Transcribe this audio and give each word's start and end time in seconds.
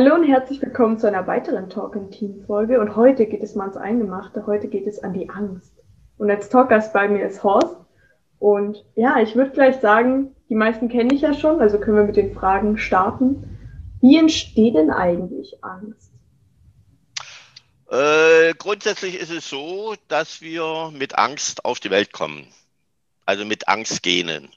Hallo 0.00 0.14
und 0.14 0.22
herzlich 0.22 0.62
willkommen 0.62 0.96
zu 0.96 1.08
einer 1.08 1.26
weiteren 1.26 1.70
Talk 1.70 1.96
in 1.96 2.12
Team 2.12 2.44
Folge. 2.46 2.78
Und 2.78 2.94
heute 2.94 3.26
geht 3.26 3.42
es 3.42 3.56
mal 3.56 3.64
ans 3.64 3.76
Eingemachte. 3.76 4.46
Heute 4.46 4.68
geht 4.68 4.86
es 4.86 5.02
an 5.02 5.12
die 5.12 5.28
Angst. 5.28 5.72
Und 6.18 6.30
als 6.30 6.48
Talkgast 6.48 6.92
bei 6.92 7.08
mir 7.08 7.26
ist 7.26 7.42
Horst. 7.42 7.74
Und 8.38 8.84
ja, 8.94 9.20
ich 9.20 9.34
würde 9.34 9.50
gleich 9.50 9.80
sagen, 9.80 10.36
die 10.48 10.54
meisten 10.54 10.88
kenne 10.88 11.12
ich 11.12 11.22
ja 11.22 11.34
schon, 11.34 11.60
also 11.60 11.80
können 11.80 11.96
wir 11.96 12.04
mit 12.04 12.14
den 12.14 12.32
Fragen 12.32 12.78
starten. 12.78 13.58
Wie 14.00 14.16
entsteht 14.16 14.76
denn 14.76 14.90
eigentlich 14.90 15.64
Angst? 15.64 16.12
Äh, 17.90 18.54
grundsätzlich 18.54 19.16
ist 19.18 19.32
es 19.32 19.50
so, 19.50 19.96
dass 20.06 20.40
wir 20.40 20.92
mit 20.96 21.18
Angst 21.18 21.64
auf 21.64 21.80
die 21.80 21.90
Welt 21.90 22.12
kommen. 22.12 22.46
Also 23.26 23.44
mit 23.44 23.66
Angstgenen. 23.66 24.48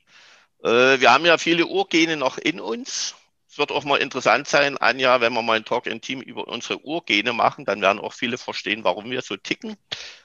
Äh, 0.63 0.99
wir 0.99 1.11
haben 1.11 1.25
ja 1.25 1.39
viele 1.39 1.65
Urgene 1.65 2.15
noch 2.15 2.37
in 2.37 2.59
uns 2.59 3.15
es 3.51 3.57
wird 3.57 3.73
auch 3.73 3.83
mal 3.83 3.97
interessant 3.97 4.47
sein, 4.47 4.77
Anja, 4.77 5.19
wenn 5.19 5.33
wir 5.33 5.41
mal 5.41 5.57
ein 5.57 5.65
Talk 5.65 5.85
in 5.85 5.99
Team 5.99 6.21
über 6.21 6.47
unsere 6.47 6.85
Urgene 6.85 7.33
machen, 7.33 7.65
dann 7.65 7.81
werden 7.81 7.99
auch 7.99 8.13
viele 8.13 8.37
verstehen, 8.37 8.85
warum 8.85 9.11
wir 9.11 9.21
so 9.21 9.35
ticken. 9.35 9.75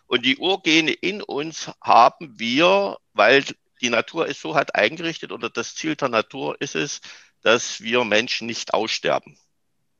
Und 0.07 0.25
die 0.25 0.37
Urgene 0.37 0.93
in 0.93 1.23
uns 1.23 1.73
haben 1.81 2.39
wir, 2.39 2.99
weil 3.15 3.45
die 3.81 3.91
Natur 3.91 4.29
es 4.29 4.41
so 4.41 4.55
hat 4.55 4.77
eingerichtet 4.77 5.33
oder 5.33 5.51
das 5.51 5.75
Ziel 5.75 5.97
der 5.97 6.09
Natur 6.09 6.55
ist 6.61 6.77
es, 6.77 7.01
dass 7.43 7.81
wir 7.81 8.05
Menschen 8.05 8.47
nicht 8.47 8.75
aussterben. 8.75 9.37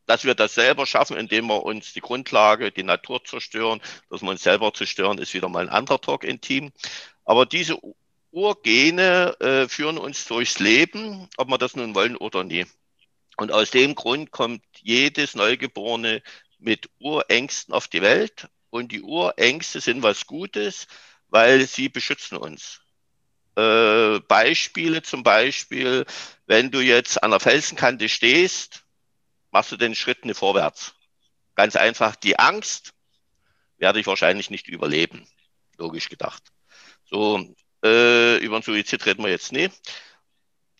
Dass 0.07 0.25
wir 0.25 0.37
das 0.37 0.55
selber 0.55 0.87
schaffen, 0.87 1.17
indem 1.17 1.49
wir 1.49 1.65
uns 1.65 1.93
die 1.93 2.03
Grundlage, 2.03 2.71
die 2.71 2.85
Natur 2.85 3.25
zerstören, 3.25 3.81
dass 4.09 4.23
wir 4.23 4.31
uns 4.31 4.45
selber 4.45 4.73
zerstören, 4.73 5.19
ist 5.19 5.35
wieder 5.35 5.49
mal 5.49 5.65
ein 5.65 5.69
anderer 5.69 6.01
Talk 6.01 6.23
in 6.23 6.41
Team. 6.41 6.71
Aber 7.25 7.45
diese 7.45 7.77
Urgene 8.31 9.35
äh, 9.41 9.69
führen 9.69 9.99
uns 9.99 10.27
durchs 10.27 10.61
Leben, 10.61 11.29
ob 11.37 11.49
wir 11.49 11.59
das 11.59 11.75
nun 11.75 11.97
wollen 11.97 12.17
oder 12.17 12.45
nie. 12.45 12.67
Und 13.37 13.53
aus 13.53 13.71
dem 13.71 13.95
Grund 13.95 14.31
kommt 14.31 14.63
jedes 14.81 15.35
Neugeborene 15.35 16.23
mit 16.59 16.89
Urängsten 16.99 17.75
auf 17.75 17.89
die 17.89 18.03
Welt. 18.03 18.49
Und 18.71 18.93
die 18.93 19.03
Urängste 19.03 19.81
sind 19.81 20.03
was 20.03 20.27
Gutes, 20.27 20.87
weil 21.29 21.67
sie 21.67 21.89
beschützen 21.89 22.39
uns. 22.39 22.81
Äh, 23.57 24.21
Beispiele 24.21 25.03
zum 25.03 25.23
Beispiel, 25.23 26.05
wenn 26.47 26.71
du 26.71 26.81
jetzt 26.81 27.23
an 27.23 27.31
der 27.31 27.41
Felsenkante 27.41 28.09
stehst, 28.09 28.85
machst 29.51 29.73
du 29.73 29.77
den 29.77 29.95
Schritt 29.95 30.25
nicht 30.25 30.39
vorwärts. 30.39 30.95
Ganz 31.55 31.77
einfach 31.77 32.17
die 32.17 32.39
Angst, 32.39 32.93
werde 33.79 34.01
ich 34.01 34.07
wahrscheinlich 34.07 34.51
nicht 34.51 34.69
überleben. 34.69 35.27
Logisch 35.79 36.09
gedacht. 36.09 36.43
So, 37.05 37.55
äh, 37.85 38.39
über 38.39 38.59
den 38.59 38.63
Suizid 38.63 39.05
reden 39.07 39.23
wir 39.23 39.31
jetzt 39.31 39.53
nicht. 39.53 39.75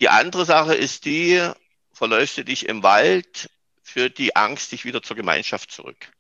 Die 0.01 0.09
andere 0.09 0.45
Sache 0.45 0.75
ist 0.75 1.05
die, 1.05 1.51
verläufst 1.97 2.37
du 2.37 2.45
dich 2.45 2.69
im 2.69 2.83
Wald, 2.83 3.49
führt 3.83 4.19
die 4.19 4.37
Angst 4.37 4.71
dich 4.71 4.85
wieder 4.85 5.03
zur 5.03 5.17
Gemeinschaft 5.17 5.71
zurück. 5.71 6.13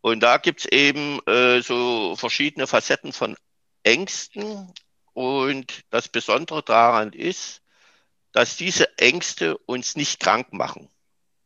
Und 0.00 0.20
da 0.20 0.36
gibt's 0.36 0.64
eben 0.64 1.18
äh, 1.26 1.60
so 1.60 2.14
verschiedene 2.14 2.68
Facetten 2.68 3.12
von 3.12 3.36
Ängsten. 3.82 4.72
Und 5.14 5.82
das 5.90 6.08
Besondere 6.08 6.62
daran 6.62 7.12
ist, 7.12 7.62
dass 8.30 8.56
diese 8.56 8.96
Ängste 8.96 9.58
uns 9.58 9.96
nicht 9.96 10.20
krank 10.20 10.52
machen. 10.52 10.88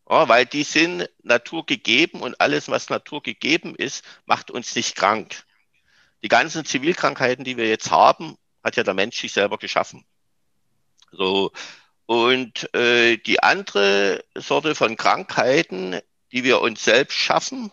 Ja, 0.07 0.29
weil 0.29 0.45
die 0.45 0.65
sind 0.65 1.09
naturgegeben 1.23 2.21
und 2.21 2.39
alles, 2.43 2.69
was 2.69 2.91
naturgegeben 2.91 3.75
ist, 3.75 4.05
macht 4.27 4.51
uns 4.51 4.75
nicht 4.75 4.97
krank. 4.97 5.45
Die 6.23 6.29
ganzen 6.29 6.67
Zivilkrankheiten, 6.67 7.45
die 7.45 7.57
wir 7.57 7.69
jetzt 7.69 7.91
haben, 7.91 8.37
hat 8.63 8.77
ja 8.77 8.83
der 8.83 8.93
Mensch 8.93 9.19
sich 9.19 9.33
selber 9.33 9.57
geschaffen. 9.57 10.05
So, 11.11 11.53
und 12.13 12.69
äh, 12.75 13.17
die 13.17 13.43
andere 13.43 14.23
Sorte 14.35 14.75
von 14.75 14.99
Krankheiten, 14.99 15.99
die 16.31 16.45
wir 16.45 16.61
uns 16.61 16.85
selbst 16.85 17.17
schaffen, 17.17 17.73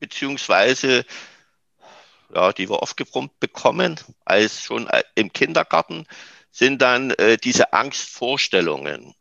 beziehungsweise 0.00 1.06
ja, 2.34 2.52
die 2.52 2.68
wir 2.68 2.82
aufgebrummt 2.82 3.38
bekommen, 3.38 4.00
als 4.24 4.64
schon 4.64 4.88
äh, 4.88 5.04
im 5.14 5.32
Kindergarten, 5.32 6.08
sind 6.50 6.82
dann 6.82 7.12
äh, 7.12 7.36
diese 7.36 7.72
Angstvorstellungen. 7.72 9.14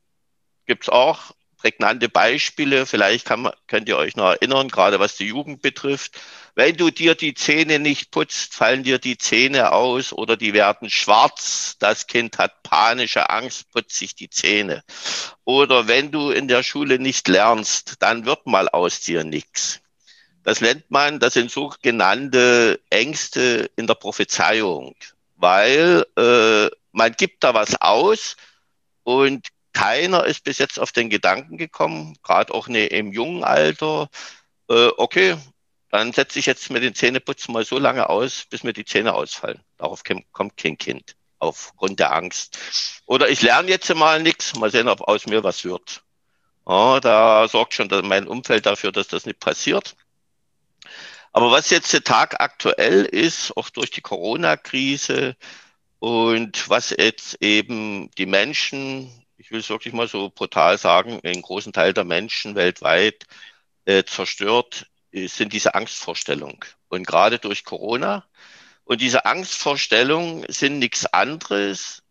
Gibt 0.66 0.86
es 0.86 0.90
auch 0.90 1.36
prägnante 1.58 2.08
Beispiele, 2.08 2.86
vielleicht 2.86 3.26
kann, 3.26 3.50
könnt 3.68 3.90
ihr 3.90 3.98
euch 3.98 4.16
noch 4.16 4.32
erinnern, 4.32 4.70
gerade 4.70 5.00
was 5.00 5.18
die 5.18 5.26
Jugend 5.26 5.62
betrifft. 5.62 6.20
Wenn 6.56 6.78
du 6.78 6.90
dir 6.90 7.16
die 7.16 7.34
Zähne 7.34 7.80
nicht 7.80 8.12
putzt, 8.12 8.54
fallen 8.54 8.84
dir 8.84 9.00
die 9.00 9.18
Zähne 9.18 9.72
aus 9.72 10.14
oder 10.14 10.38
die 10.38 10.54
werden 10.54 10.90
schwarz. 10.90 11.76
Das 11.80 12.08
Kind 12.08 12.38
hat 12.38 12.64
panische 12.64 13.30
Angst, 13.30 13.72
putzt 13.72 13.96
sich 13.96 14.16
die 14.16 14.30
Zähne. 14.30 14.84
Oder 15.44 15.88
wenn 15.88 16.12
du 16.12 16.32
in 16.32 16.48
der 16.48 16.64
Schule 16.64 17.00
nicht 17.00 17.28
lernst, 17.28 17.96
dann 18.00 18.26
wird 18.26 18.48
mal 18.48 18.70
aus 18.70 19.02
dir 19.02 19.24
nichts. 19.24 19.82
Das 20.44 20.62
nennt 20.62 20.90
man, 20.90 21.20
das 21.20 21.34
sind 21.34 21.52
sogenannte 21.52 22.80
Ängste 22.90 23.70
in 23.76 23.86
der 23.86 23.96
Prophezeiung, 23.96 24.96
weil 25.36 26.06
äh, 26.18 26.70
man 26.94 27.12
gibt 27.12 27.44
da 27.44 27.54
was 27.54 27.76
aus 27.82 28.38
und 29.04 29.48
keiner 29.78 30.26
ist 30.26 30.44
bis 30.44 30.58
jetzt 30.58 30.80
auf 30.80 30.92
den 30.92 31.10
Gedanken 31.10 31.58
gekommen, 31.58 32.18
gerade 32.24 32.52
auch 32.54 32.68
ne, 32.68 32.88
im 32.88 33.14
jungen 33.14 33.44
Alter, 33.44 34.10
äh, 34.70 34.88
okay, 34.98 35.38
dann 35.92 36.14
setze 36.14 36.40
ich 36.40 36.48
jetzt 36.48 36.72
mit 36.72 36.82
den 36.82 36.96
Zähneputzen 36.96 37.54
mal 37.54 37.64
so 37.64 37.78
lange 37.78 38.10
aus, 38.10 38.46
bis 38.50 38.64
mir 38.64 38.74
die 38.74 38.86
Zähne 38.86 39.14
ausfallen. 39.14 39.62
Darauf 39.78 40.02
kommt 40.32 40.58
kein 40.58 40.78
Kind 40.80 41.16
aufgrund 41.38 42.00
der 42.00 42.12
Angst. 42.12 42.58
Oder 43.06 43.30
ich 43.30 43.44
lerne 43.44 43.70
jetzt 43.70 43.94
mal 43.94 44.22
nichts, 44.22 44.56
mal 44.56 44.72
sehen, 44.72 44.88
ob 44.88 45.02
aus 45.02 45.28
mir 45.28 45.44
was 45.44 45.64
wird. 45.64 46.02
Ja, 46.68 47.00
da 47.00 47.48
sorgt 47.48 47.76
schon 47.76 47.88
mein 48.04 48.28
Umfeld 48.28 48.66
dafür, 48.66 48.92
dass 48.92 49.08
das 49.08 49.28
nicht 49.28 49.40
passiert. 49.40 49.96
Aber 51.34 51.52
was 51.52 51.70
jetzt 51.70 51.94
der 51.94 52.04
Tag 52.04 52.42
aktuell 52.42 53.06
ist, 53.06 53.56
auch 53.56 53.70
durch 53.70 53.92
die 53.92 54.02
Corona-Krise 54.02 55.36
und 56.00 56.68
was 56.68 56.90
jetzt 56.90 57.38
eben 57.42 58.10
die 58.18 58.26
Menschen, 58.26 59.27
ich 59.38 59.52
will 59.52 59.60
es 59.60 59.70
wirklich 59.70 59.94
mal 59.94 60.08
so 60.08 60.30
brutal 60.30 60.78
sagen, 60.78 61.20
einen 61.24 61.42
großen 61.42 61.74
Teil 61.74 61.94
der 61.94 62.04
Menschen 62.04 62.56
weltweit 62.56 63.26
äh, 63.86 64.04
zerstört, 64.04 64.88
sind 65.12 65.54
diese 65.54 65.74
Angstvorstellungen. 65.74 66.60
Und 66.90 67.08
gerade 67.08 67.40
durch 67.40 67.64
Corona. 67.64 68.26
Und 68.84 69.02
diese 69.02 69.26
Angstvorstellungen 69.26 70.46
sind 70.50 70.80
nichts 70.80 71.06
anderes, 71.06 72.04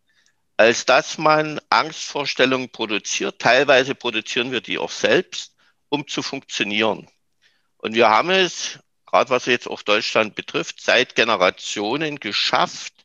als 0.57 0.85
dass 0.85 1.17
man 1.17 1.59
Angstvorstellungen 1.69 2.69
produziert. 2.69 3.39
Teilweise 3.39 3.95
produzieren 3.95 4.51
wir 4.51 4.61
die 4.61 4.77
auch 4.77 4.91
selbst, 4.91 5.55
um 5.89 6.07
zu 6.07 6.23
funktionieren. 6.23 7.07
Und 7.77 7.93
wir 7.93 8.09
haben 8.09 8.31
es, 8.31 8.79
gerade 9.05 9.29
was 9.29 9.45
jetzt 9.45 9.67
auch 9.67 9.81
Deutschland 9.81 10.35
betrifft, 10.35 10.81
seit 10.81 11.15
Generationen 11.15 12.19
geschafft, 12.19 12.96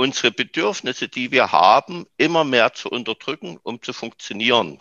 unsere 0.00 0.30
Bedürfnisse, 0.30 1.08
die 1.08 1.30
wir 1.30 1.52
haben, 1.52 2.06
immer 2.16 2.42
mehr 2.42 2.72
zu 2.72 2.88
unterdrücken, 2.88 3.58
um 3.62 3.82
zu 3.82 3.92
funktionieren. 3.92 4.80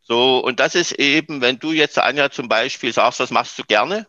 So, 0.00 0.38
und 0.38 0.60
das 0.60 0.76
ist 0.76 0.92
eben, 0.92 1.40
wenn 1.40 1.58
du 1.58 1.72
jetzt, 1.72 1.98
Anja, 1.98 2.30
zum 2.30 2.48
Beispiel 2.48 2.92
sagst, 2.92 3.18
was 3.18 3.32
machst 3.32 3.58
du 3.58 3.64
gerne? 3.64 4.06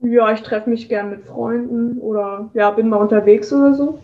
Ja, 0.00 0.32
ich 0.32 0.42
treffe 0.42 0.70
mich 0.70 0.88
gern 0.88 1.10
mit 1.10 1.26
Freunden 1.26 1.98
oder 1.98 2.52
ja, 2.54 2.70
bin 2.70 2.88
mal 2.88 2.98
unterwegs 2.98 3.52
oder 3.52 3.74
so. 3.74 4.00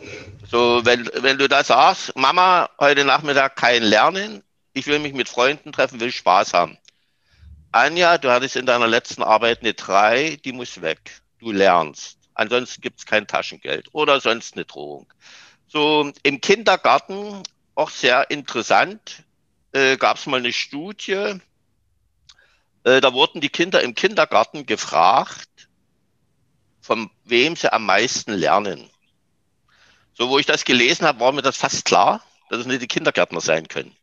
So, 0.50 0.80
wenn, 0.84 1.08
wenn 1.22 1.38
du 1.38 1.48
da 1.48 1.62
sagst, 1.62 2.16
Mama, 2.16 2.68
heute 2.80 3.04
Nachmittag 3.04 3.54
kein 3.54 3.84
Lernen, 3.84 4.42
ich 4.72 4.88
will 4.88 4.98
mich 4.98 5.14
mit 5.14 5.28
Freunden 5.28 5.70
treffen, 5.70 6.00
will 6.00 6.10
Spaß 6.10 6.52
haben. 6.52 6.78
Anja, 7.70 8.18
du 8.18 8.28
hattest 8.32 8.56
in 8.56 8.66
deiner 8.66 8.88
letzten 8.88 9.22
Arbeit 9.22 9.60
eine 9.60 9.74
drei, 9.74 10.36
die 10.44 10.52
muss 10.52 10.82
weg. 10.82 11.20
Du 11.38 11.52
lernst. 11.52 12.18
Ansonsten 12.38 12.80
gibt 12.82 13.00
es 13.00 13.06
kein 13.06 13.26
Taschengeld 13.26 13.88
oder 13.92 14.20
sonst 14.20 14.54
eine 14.54 14.64
Drohung. 14.64 15.12
So, 15.66 16.12
im 16.22 16.40
Kindergarten, 16.40 17.42
auch 17.74 17.90
sehr 17.90 18.30
interessant, 18.30 19.24
äh, 19.72 19.96
gab 19.96 20.18
es 20.18 20.26
mal 20.26 20.36
eine 20.36 20.52
Studie, 20.52 21.40
äh, 22.84 23.00
da 23.00 23.12
wurden 23.12 23.40
die 23.40 23.48
Kinder 23.48 23.82
im 23.82 23.96
Kindergarten 23.96 24.66
gefragt, 24.66 25.68
von 26.80 27.10
wem 27.24 27.56
sie 27.56 27.72
am 27.72 27.84
meisten 27.84 28.32
lernen. 28.32 28.88
So, 30.14 30.28
wo 30.28 30.38
ich 30.38 30.46
das 30.46 30.64
gelesen 30.64 31.06
habe, 31.08 31.18
war 31.18 31.32
mir 31.32 31.42
das 31.42 31.56
fast 31.56 31.84
klar, 31.84 32.22
dass 32.50 32.60
es 32.60 32.66
nicht 32.66 32.82
die 32.82 32.86
Kindergärtner 32.86 33.40
sein 33.40 33.66
können. 33.66 33.96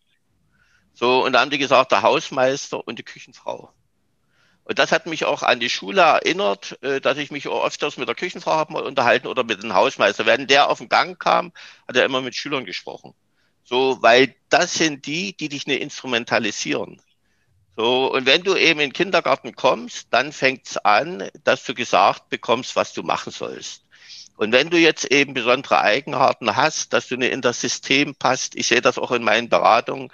So, 0.93 1.23
und 1.23 1.31
da 1.31 1.39
haben 1.39 1.51
die 1.51 1.57
gesagt, 1.57 1.93
der 1.93 2.01
Hausmeister 2.01 2.85
und 2.85 2.99
die 2.99 3.03
Küchenfrau. 3.03 3.73
Und 4.65 4.79
das 4.79 4.91
hat 4.91 5.05
mich 5.05 5.25
auch 5.25 5.43
an 5.43 5.59
die 5.59 5.69
Schule 5.69 6.01
erinnert, 6.01 6.77
äh, 6.81 6.99
dass 6.99 7.17
ich 7.17 7.31
mich 7.31 7.47
auch 7.47 7.65
öfters 7.65 7.97
mit 7.97 8.07
der 8.07 8.15
Küchenfrau 8.15 8.53
habe 8.53 8.73
mal 8.73 8.83
unterhalten 8.83 9.27
oder 9.27 9.43
mit 9.43 9.61
dem 9.61 9.73
Hausmeister. 9.73 10.25
Wenn 10.25 10.47
der 10.47 10.69
auf 10.69 10.79
den 10.79 10.89
Gang 10.89 11.19
kam, 11.19 11.53
hat 11.87 11.95
er 11.95 12.05
immer 12.05 12.21
mit 12.21 12.35
Schülern 12.35 12.65
gesprochen. 12.65 13.13
So, 13.63 13.99
weil 14.01 14.35
das 14.49 14.73
sind 14.73 15.05
die, 15.05 15.37
die 15.37 15.49
dich 15.49 15.67
nicht 15.67 15.81
instrumentalisieren. 15.81 17.01
So, 17.77 18.11
und 18.11 18.25
wenn 18.25 18.43
du 18.43 18.55
eben 18.55 18.79
in 18.79 18.89
den 18.89 18.93
Kindergarten 18.93 19.55
kommst, 19.55 20.07
dann 20.11 20.31
fängt 20.31 20.67
es 20.67 20.77
an, 20.77 21.29
dass 21.43 21.63
du 21.63 21.73
gesagt 21.73 22.29
bekommst, 22.29 22.75
was 22.75 22.93
du 22.93 23.03
machen 23.03 23.31
sollst. 23.31 23.83
Und 24.37 24.51
wenn 24.51 24.69
du 24.69 24.77
jetzt 24.77 25.05
eben 25.05 25.33
besondere 25.33 25.81
Eigenarten 25.81 26.55
hast, 26.55 26.93
dass 26.93 27.07
du 27.07 27.17
nicht 27.17 27.31
in 27.31 27.41
das 27.41 27.61
System 27.61 28.15
passt, 28.15 28.55
ich 28.55 28.67
sehe 28.67 28.81
das 28.81 28.97
auch 28.97 29.11
in 29.11 29.23
meinen 29.23 29.49
Beratungen. 29.49 30.11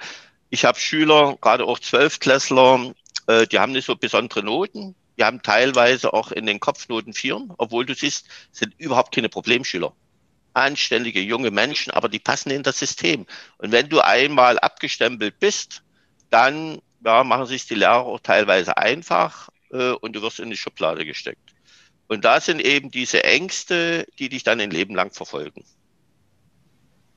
Ich 0.49 0.65
habe 0.65 0.79
Schüler, 0.79 1.37
gerade 1.41 1.65
auch 1.65 1.79
Zwölftklässler, 1.79 2.93
äh, 3.31 3.47
die 3.47 3.59
haben 3.59 3.71
nicht 3.71 3.85
so 3.85 3.95
besondere 3.95 4.43
Noten. 4.43 4.95
Die 5.17 5.23
haben 5.23 5.41
teilweise 5.41 6.13
auch 6.13 6.31
in 6.31 6.45
den 6.45 6.59
Kopfnoten 6.59 7.13
Vieren, 7.13 7.53
obwohl 7.57 7.85
du 7.85 7.93
siehst, 7.93 8.27
sind 8.51 8.73
überhaupt 8.77 9.13
keine 9.13 9.29
Problemschüler. 9.29 9.93
Anständige 10.53 11.21
junge 11.21 11.51
Menschen, 11.51 11.91
aber 11.91 12.09
die 12.09 12.19
passen 12.19 12.49
in 12.49 12.63
das 12.63 12.79
System. 12.79 13.25
Und 13.57 13.71
wenn 13.71 13.89
du 13.89 14.01
einmal 14.01 14.59
abgestempelt 14.59 15.39
bist, 15.39 15.83
dann 16.29 16.81
ja, 17.05 17.23
machen 17.23 17.45
sich 17.45 17.67
die 17.67 17.75
Lehrer 17.75 18.05
auch 18.05 18.19
teilweise 18.19 18.77
einfach 18.77 19.49
äh, 19.71 19.91
und 19.91 20.13
du 20.13 20.21
wirst 20.21 20.39
in 20.39 20.49
die 20.49 20.57
Schublade 20.57 21.05
gesteckt. 21.05 21.53
Und 22.07 22.25
da 22.25 22.41
sind 22.41 22.59
eben 22.59 22.91
diese 22.91 23.23
Ängste, 23.23 24.05
die 24.19 24.27
dich 24.27 24.43
dann 24.43 24.59
ein 24.59 24.71
Leben 24.71 24.95
lang 24.95 25.11
verfolgen. 25.13 25.63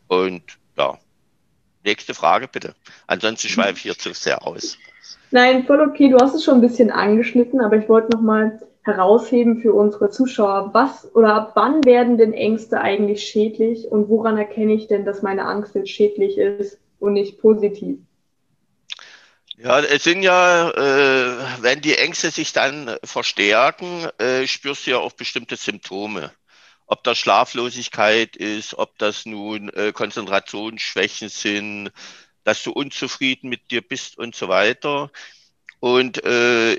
Und 0.06 0.58
ja, 0.76 0.98
nächste 1.82 2.14
Frage 2.14 2.46
bitte. 2.46 2.76
Ansonsten 3.06 3.48
schweife 3.48 3.76
ich 3.76 3.82
hier 3.82 3.98
zu 3.98 4.12
sehr 4.14 4.46
aus. 4.46 4.78
Nein, 5.30 5.64
voll 5.66 5.80
okay. 5.80 6.10
Du 6.10 6.18
hast 6.18 6.34
es 6.34 6.44
schon 6.44 6.56
ein 6.56 6.60
bisschen 6.60 6.90
angeschnitten, 6.90 7.60
aber 7.60 7.76
ich 7.76 7.88
wollte 7.88 8.16
nochmal 8.16 8.60
herausheben 8.82 9.60
für 9.60 9.72
unsere 9.72 10.10
Zuschauer. 10.10 10.70
Was 10.72 11.12
oder 11.14 11.34
ab 11.34 11.52
wann 11.54 11.84
werden 11.84 12.18
denn 12.18 12.32
Ängste 12.32 12.80
eigentlich 12.80 13.24
schädlich 13.24 13.86
und 13.88 14.08
woran 14.08 14.36
erkenne 14.36 14.74
ich 14.74 14.86
denn, 14.86 15.04
dass 15.04 15.22
meine 15.22 15.46
Angst 15.46 15.74
jetzt 15.74 15.90
schädlich 15.90 16.38
ist 16.38 16.78
und 17.00 17.14
nicht 17.14 17.40
positiv? 17.40 17.98
Ja, 19.56 19.80
es 19.80 20.02
sind 20.04 20.22
ja, 20.22 20.70
äh, 20.70 21.62
wenn 21.62 21.80
die 21.80 21.94
Ängste 21.94 22.30
sich 22.30 22.52
dann 22.52 22.96
verstärken, 23.04 24.08
äh, 24.18 24.46
spürst 24.46 24.86
du 24.86 24.92
ja 24.92 24.98
auch 24.98 25.12
bestimmte 25.12 25.56
Symptome. 25.56 26.32
Ob 26.86 27.02
das 27.04 27.18
Schlaflosigkeit 27.18 28.36
ist, 28.36 28.76
ob 28.76 28.98
das 28.98 29.24
nun 29.26 29.68
äh, 29.70 29.92
Konzentrationsschwächen 29.92 31.28
sind, 31.28 31.92
dass 32.44 32.62
du 32.62 32.70
unzufrieden 32.72 33.48
mit 33.48 33.70
dir 33.70 33.82
bist 33.82 34.18
und 34.18 34.34
so 34.34 34.48
weiter. 34.48 35.10
Und 35.80 36.22
äh, 36.24 36.74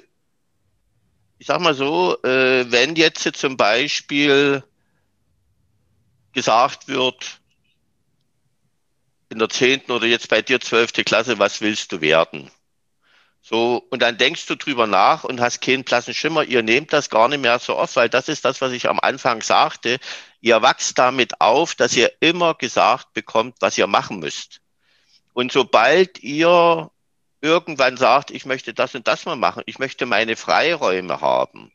ich 1.38 1.48
sag 1.48 1.60
mal 1.60 1.74
so, 1.74 2.18
äh, 2.24 2.72
wenn 2.72 2.96
jetzt 2.96 3.36
zum 3.36 3.58
Beispiel 3.58 4.64
gesagt 6.34 6.88
wird, 6.88 7.40
in 9.30 9.40
der 9.40 9.50
zehnten 9.50 9.92
oder 9.92 10.06
jetzt 10.06 10.30
bei 10.30 10.42
dir 10.42 10.62
zwölfte 10.62 11.04
Klasse, 11.04 11.40
was 11.40 11.62
willst 11.62 11.92
du 11.92 12.02
werden? 12.02 12.52
So, 13.42 13.86
und 13.92 14.02
dann 14.02 14.18
denkst 14.18 14.48
du 14.48 14.56
drüber 14.56 14.88
nach 14.88 15.24
und 15.24 15.40
hast 15.40 15.62
keinen 15.62 15.84
blassen 15.84 16.16
Schimmer. 16.16 16.44
Ihr 16.44 16.64
nehmt 16.64 16.94
das 16.94 17.12
gar 17.12 17.28
nicht 17.28 17.42
mehr 17.42 17.60
so 17.60 17.76
oft, 17.76 17.96
weil 17.96 18.10
das 18.10 18.28
ist 18.28 18.44
das, 18.44 18.60
was 18.60 18.72
ich 18.72 18.90
am 18.90 19.00
Anfang 19.00 19.44
sagte. 19.44 20.00
Ihr 20.42 20.64
wachst 20.64 20.98
damit 20.98 21.42
auf, 21.42 21.76
dass 21.76 21.96
ihr 21.96 22.12
immer 22.22 22.56
gesagt 22.56 23.14
bekommt, 23.14 23.58
was 23.60 23.78
ihr 23.78 23.86
machen 23.86 24.18
müsst. 24.18 24.62
Und 25.36 25.52
sobald 25.52 26.24
ihr 26.24 26.90
irgendwann 27.42 27.98
sagt, 27.98 28.32
ich 28.32 28.46
möchte 28.46 28.74
das 28.74 28.96
und 28.96 29.06
das 29.06 29.26
mal 29.26 29.36
machen, 29.36 29.64
ich 29.66 29.80
möchte 29.80 30.06
meine 30.06 30.38
Freiräume 30.38 31.20
haben. 31.20 31.74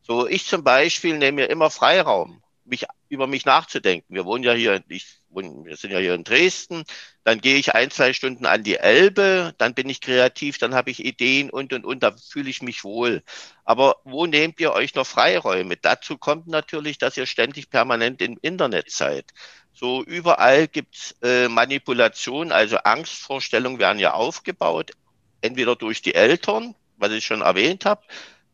So, 0.00 0.28
ich 0.28 0.46
zum 0.46 0.62
Beispiel 0.62 1.18
nehme 1.18 1.42
mir 1.42 1.50
immer 1.50 1.70
Freiraum, 1.70 2.40
mich, 2.64 2.86
über 3.08 3.26
mich 3.26 3.44
nachzudenken. 3.44 4.14
Wir 4.14 4.26
wohnen 4.26 4.44
ja 4.44 4.52
hier, 4.52 4.84
ich 4.88 5.18
wir 5.28 5.76
sind 5.76 5.90
ja 5.90 5.98
hier 5.98 6.14
in 6.14 6.22
Dresden, 6.22 6.84
dann 7.24 7.40
gehe 7.40 7.56
ich 7.56 7.74
ein, 7.74 7.90
zwei 7.90 8.12
Stunden 8.12 8.46
an 8.46 8.62
die 8.62 8.76
Elbe, 8.76 9.54
dann 9.58 9.74
bin 9.74 9.88
ich 9.88 10.00
kreativ, 10.00 10.58
dann 10.58 10.74
habe 10.74 10.90
ich 10.90 11.04
Ideen 11.04 11.50
und, 11.50 11.72
und, 11.72 11.84
und, 11.84 12.02
da 12.02 12.12
fühle 12.12 12.48
ich 12.50 12.62
mich 12.62 12.82
wohl. 12.82 13.22
Aber 13.64 13.96
wo 14.04 14.26
nehmt 14.26 14.58
ihr 14.60 14.72
euch 14.72 14.94
noch 14.94 15.06
Freiräume? 15.06 15.76
Dazu 15.76 16.16
kommt 16.16 16.46
natürlich, 16.46 16.98
dass 16.98 17.16
ihr 17.16 17.26
ständig 17.26 17.70
permanent 17.70 18.22
im 18.22 18.38
Internet 18.40 18.90
seid. 18.90 19.26
So 19.72 20.02
überall 20.04 20.66
gibt's 20.66 21.14
äh, 21.22 21.48
Manipulation, 21.48 22.52
also 22.52 22.78
Angstvorstellungen 22.78 23.78
werden 23.78 23.98
ja 23.98 24.14
aufgebaut, 24.14 24.92
entweder 25.40 25.76
durch 25.76 26.02
die 26.02 26.14
Eltern, 26.14 26.74
was 26.96 27.12
ich 27.12 27.24
schon 27.24 27.42
erwähnt 27.42 27.84
habe, 27.84 28.02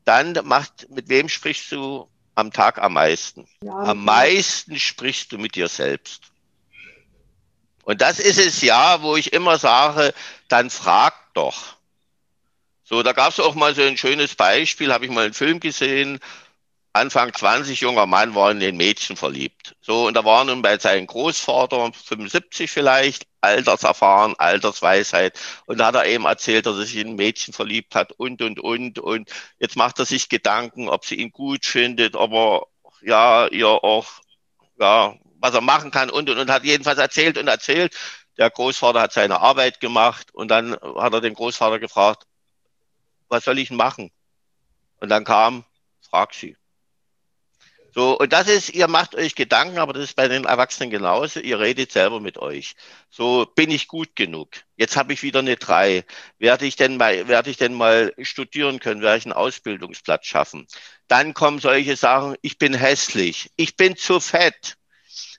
dann 0.05 0.39
macht, 0.45 0.89
mit 0.91 1.09
wem 1.09 1.29
sprichst 1.29 1.73
du 1.73 2.09
am 2.35 2.53
Tag 2.53 2.79
am 2.79 2.93
meisten? 2.95 3.49
Ja, 3.63 3.73
am 3.73 4.05
meisten 4.05 4.79
sprichst 4.79 5.33
du 5.33 5.39
mit 5.39 5.55
dir 5.55 5.69
selbst. 5.69 6.33
Und 7.87 8.01
das 8.01 8.19
ist 8.19 8.39
es 8.39 8.63
ja, 8.63 9.01
wo 9.03 9.15
ich 9.17 9.33
immer 9.33 9.59
sage, 9.59 10.13
dann 10.49 10.71
frag 10.71 11.15
doch. 11.35 11.77
So, 12.83 13.05
da 13.05 13.13
gab 13.13 13.31
es 13.31 13.39
auch 13.39 13.55
mal 13.55 13.77
so 13.77 13.83
ein 13.83 13.97
schönes 13.97 14.35
Beispiel, 14.35 14.93
habe 14.93 15.05
ich 15.05 15.11
mal 15.13 15.27
einen 15.27 15.35
Film 15.35 15.61
gesehen. 15.61 16.19
Anfang 16.93 17.33
20, 17.33 17.81
junger 17.81 18.07
Mann 18.07 18.35
war 18.35 18.51
in 18.51 18.59
den 18.59 18.77
Mädchen 18.77 19.17
verliebt. 19.17 19.77
So, 19.83 20.09
und 20.09 20.15
da 20.15 20.25
war 20.25 20.45
nun 20.45 20.63
bei 20.63 20.77
seinem 20.79 21.07
Großvater, 21.07 21.93
75 21.93 22.69
vielleicht, 22.73 23.29
Alterserfahren, 23.41 24.35
Altersweisheit. 24.37 25.39
Und 25.67 25.79
da 25.79 25.87
hat 25.87 25.95
er 25.95 26.07
eben 26.07 26.25
erzählt, 26.25 26.67
dass 26.67 26.77
er 26.79 26.87
sich 26.87 26.97
in 26.97 27.11
ein 27.11 27.17
Mädchen 27.17 27.55
verliebt 27.55 27.95
hat 27.95 28.11
und, 28.13 28.43
und, 28.43 28.59
und. 28.59 28.99
Und 28.99 29.31
jetzt 29.61 29.77
macht 29.77 30.01
er 30.01 30.07
sich 30.07 30.29
Gedanken, 30.29 30.89
ob 30.89 31.05
sie 31.05 31.17
ihn 31.17 31.31
gut 31.31 31.65
findet, 31.65 32.17
ob 32.17 32.33
er, 32.33 32.67
ja, 33.03 33.47
ihr 33.47 33.69
auch, 33.69 34.09
ja, 34.81 35.15
was 35.41 35.55
er 35.55 35.61
machen 35.61 35.91
kann 35.91 36.11
und, 36.11 36.29
und, 36.31 36.39
und 36.39 36.51
hat 36.51 36.65
jedenfalls 36.65 36.99
erzählt 36.99 37.39
und 37.39 37.49
erzählt. 37.49 37.97
Der 38.39 38.51
Großvater 38.51 39.01
hat 39.01 39.13
seine 39.13 39.41
Arbeit 39.41 39.81
gemacht 39.81 40.35
und 40.35 40.49
dann 40.49 40.73
hat 40.73 41.13
er 41.13 41.21
den 41.21 41.35
Großvater 41.35 41.79
gefragt, 41.79 42.25
was 43.29 43.45
soll 43.45 43.59
ich 43.59 43.71
machen? 43.71 44.11
Und 45.01 45.09
dann 45.09 45.25
kam, 45.25 45.65
frag 46.01 46.35
sie. 46.35 46.57
So, 47.97 48.19
und 48.19 48.35
das 48.35 48.47
ist, 48.47 48.75
ihr 48.75 48.89
macht 48.89 49.15
euch 49.15 49.35
Gedanken, 49.35 49.79
aber 49.79 49.95
das 49.95 50.05
ist 50.05 50.17
bei 50.17 50.29
den 50.29 50.45
Erwachsenen 50.45 50.91
genauso. 50.91 51.41
Ihr 51.41 51.59
redet 51.59 51.93
selber 51.93 52.21
mit 52.21 52.37
euch. 52.37 52.75
So, 53.09 53.47
bin 53.47 53.71
ich 53.71 53.89
gut 53.89 54.15
genug? 54.15 54.51
Jetzt 54.77 54.99
habe 54.99 55.15
ich 55.15 55.23
wieder 55.23 55.39
eine 55.39 55.57
drei. 55.57 56.05
Werde 56.39 56.67
ich 56.67 56.77
denn 56.77 56.99
mal, 56.99 57.27
werde 57.27 57.49
ich 57.49 57.57
denn 57.57 57.73
mal 57.73 58.13
studieren 58.21 58.81
können? 58.81 59.01
Werde 59.01 59.17
ich 59.17 59.25
einen 59.25 59.33
Ausbildungsplatz 59.33 60.27
schaffen? 60.27 60.67
Dann 61.09 61.33
kommen 61.33 61.59
solche 61.59 61.97
Sachen, 61.97 62.37
ich 62.43 62.59
bin 62.59 62.75
hässlich, 62.75 63.51
ich 63.57 63.77
bin 63.77 63.97
zu 63.97 64.21
fett. 64.21 64.77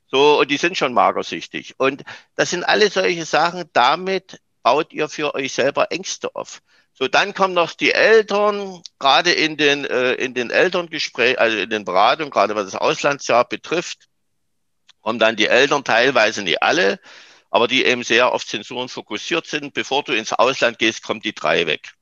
So, 0.08 0.40
und 0.40 0.50
die 0.50 0.58
sind 0.58 0.78
schon 0.78 0.94
magersüchtig. 0.94 1.76
Und 1.78 2.04
das 2.36 2.50
sind 2.50 2.64
alle 2.64 2.90
solche 2.90 3.26
Sachen, 3.26 3.70
damit 3.74 4.40
baut 4.64 4.94
ihr 4.94 5.10
für 5.10 5.36
euch 5.36 5.54
selber 5.54 5.92
Ängste 5.92 6.34
auf. 6.36 6.62
So, 6.94 7.08
dann 7.08 7.34
kommen 7.34 7.54
noch 7.54 7.74
die 7.74 7.92
Eltern, 7.92 8.82
gerade 9.00 9.32
in 9.32 9.56
den, 9.56 9.86
äh, 9.86 10.14
in 10.14 10.34
den 10.34 10.50
Elterngesprächen, 10.50 11.38
also 11.38 11.58
in 11.58 11.70
den 11.70 11.86
Beratungen, 11.86 12.32
gerade 12.32 12.56
was 12.56 12.66
das 12.66 12.76
Auslandsjahr 12.76 13.48
betrifft, 13.48 14.08
kommen 15.02 15.20
dann 15.20 15.36
die 15.36 15.48
Eltern 15.48 15.84
teilweise 15.84 16.42
nicht 16.42 16.64
alle, 16.64 17.00
aber 17.52 17.68
die 17.68 17.86
eben 17.86 18.04
sehr 18.04 18.34
auf 18.34 18.46
Zensuren 18.46 18.90
fokussiert 18.90 19.46
sind. 19.46 19.74
Bevor 19.74 20.04
du 20.04 20.14
ins 20.14 20.34
Ausland 20.34 20.80
gehst, 20.80 21.04
kommt 21.04 21.24
die 21.24 21.36
drei 21.36 21.68
weg. 21.68 21.94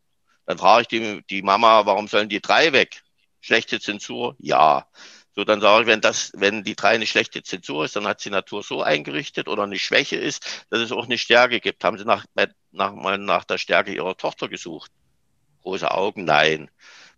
Dann 0.45 0.57
frage 0.57 0.83
ich 0.83 0.87
die, 0.87 1.23
die 1.29 1.41
Mama, 1.41 1.85
warum 1.85 2.07
sollen 2.07 2.29
die 2.29 2.41
drei 2.41 2.71
weg? 2.71 3.01
Schlechte 3.41 3.79
Zensur? 3.79 4.35
Ja. 4.39 4.87
So, 5.35 5.43
dann 5.43 5.59
sage 5.59 5.83
ich, 5.83 5.87
wenn 5.87 6.01
das, 6.01 6.31
wenn 6.35 6.63
die 6.63 6.75
drei 6.75 6.91
eine 6.91 7.05
schlechte 7.05 7.43
Zensur 7.43 7.83
ist, 7.83 7.95
dann 7.95 8.07
hat 8.07 8.21
sie 8.21 8.29
Natur 8.29 8.63
so 8.63 8.81
eingerichtet 8.81 9.49
oder 9.49 9.63
eine 9.63 9.77
Schwäche 9.77 10.15
ist, 10.15 10.65
dass 10.69 10.79
es 10.79 10.93
auch 10.93 11.05
eine 11.05 11.17
Stärke 11.17 11.59
gibt. 11.59 11.83
Haben 11.83 11.97
sie 11.97 12.05
nach, 12.05 12.25
nach, 12.71 12.93
mal 12.93 13.17
nach 13.17 13.43
der 13.43 13.57
Stärke 13.57 13.93
ihrer 13.93 14.15
Tochter 14.15 14.47
gesucht? 14.47 14.91
Große 15.63 15.91
Augen? 15.91 16.23
Nein. 16.23 16.71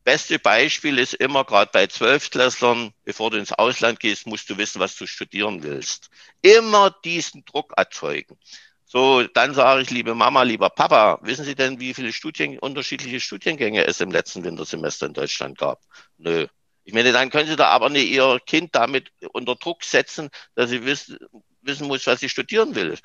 Beste 0.03 0.39
Beispiel 0.39 0.97
ist 1.00 1.13
immer, 1.15 1.43
gerade 1.43 1.69
bei 1.71 1.86
Zwölftklässlern, 1.86 2.91
bevor 3.03 3.29
du 3.29 3.38
ins 3.38 3.51
Ausland 3.51 4.00
gehst, 4.00 4.25
musst 4.25 4.50
du 4.50 4.57
wissen, 4.57 4.79
was 4.79 4.95
du 4.95 5.05
studieren 5.05 5.62
willst. 5.63 6.09
Immer 6.41 6.95
diesen 7.03 7.45
Druck 7.45 7.74
erzeugen. 7.77 8.38
So, 8.86 9.24
dann 9.24 9.53
sage 9.53 9.81
ich, 9.81 9.91
liebe 9.91 10.15
Mama, 10.15 10.43
lieber 10.43 10.69
Papa, 10.69 11.19
wissen 11.21 11.43
Sie 11.43 11.55
denn, 11.55 11.79
wie 11.81 11.93
viele 11.93 12.13
Studien, 12.13 12.57
unterschiedliche 12.57 13.19
Studiengänge 13.19 13.86
es 13.86 14.00
im 14.00 14.12
letzten 14.12 14.43
Wintersemester 14.45 15.07
in 15.07 15.13
Deutschland 15.13 15.57
gab? 15.57 15.81
Nö. 16.17 16.47
Ich 16.88 16.94
meine, 16.94 17.12
dann 17.12 17.29
können 17.29 17.50
Sie 17.50 17.58
da 17.58 17.67
aber 17.67 17.89
nicht 17.89 18.10
Ihr 18.10 18.39
Kind 18.46 18.74
damit 18.74 19.12
unter 19.34 19.56
Druck 19.56 19.84
setzen, 19.84 20.29
dass 20.56 20.70
sie 20.70 20.86
wissen, 20.86 21.17
wissen 21.62 21.86
muss, 21.86 22.08
was 22.08 22.22
sie 22.22 22.29
studieren 22.29 22.75
will. 22.75 22.98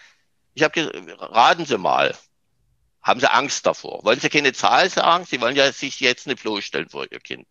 Ich 0.55 0.63
habe 0.63 0.93
raten 1.19 1.67
Sie 1.67 1.79
mal. 1.79 2.17
Haben 3.03 3.19
Sie 3.19 3.29
Angst 3.29 3.67
davor? 3.67 4.05
Wollen 4.05 4.21
Sie 4.21 4.29
keine 4.29 4.53
Zahl 4.53 4.89
sagen? 4.89 5.25
Sie 5.25 5.41
wollen 5.41 5.57
ja 5.57 5.73
sich 5.73 5.99
jetzt 5.99 6.29
nicht 6.29 6.43
bloßstellen 6.43 6.91
vor 6.91 7.07
Ihr 7.11 7.19
Kind. 7.19 7.49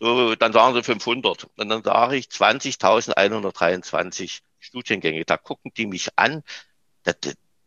So, 0.00 0.34
dann 0.34 0.52
sagen 0.52 0.74
Sie 0.74 0.82
500. 0.82 1.46
Und 1.56 1.68
dann 1.68 1.84
sage 1.84 2.16
ich 2.16 2.26
20.123 2.26 4.40
Studiengänge. 4.58 5.24
Da 5.26 5.36
gucken 5.36 5.70
die 5.76 5.86
mich 5.86 6.08
an. 6.16 6.42
Da, 7.04 7.12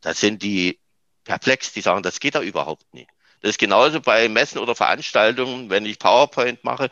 da 0.01 0.13
sind 0.13 0.43
die 0.43 0.81
perplex. 1.23 1.71
Die 1.71 1.79
sagen, 1.79 2.03
das 2.03 2.19
geht 2.19 2.35
da 2.35 2.41
überhaupt 2.41 2.93
nicht. 2.93 3.09
Das 3.39 3.51
ist 3.51 3.57
genauso 3.57 4.01
bei 4.01 4.27
Messen 4.27 4.59
oder 4.59 4.75
Veranstaltungen, 4.75 5.69
wenn 5.69 5.85
ich 5.85 5.97
PowerPoint 5.97 6.65
mache 6.65 6.89